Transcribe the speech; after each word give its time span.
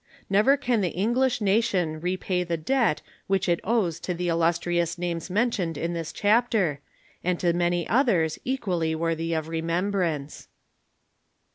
Never 0.31 0.57
can 0.57 0.81
the 0.81 0.89
English 0.97 1.41
nation 1.41 1.99
repay 2.01 2.43
the 2.43 2.57
debt 2.57 3.03
which 3.27 3.47
it 3.47 3.59
owes 3.63 3.99
to 3.99 4.15
the 4.15 4.29
illustrious 4.29 4.97
names 4.97 5.29
mentioned 5.29 5.77
in 5.77 5.93
this 5.93 6.11
chapter, 6.11 6.79
and 7.23 7.39
to 7.39 7.53
many 7.53 7.87
others 7.87 8.39
equally 8.43 8.95
worthy 8.95 9.35
of 9.35 9.47
remembrance. 9.47 10.47